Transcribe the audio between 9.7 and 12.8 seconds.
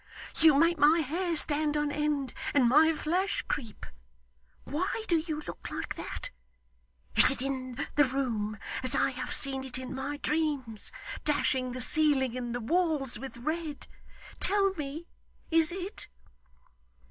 in my dreams, dashing the ceiling and the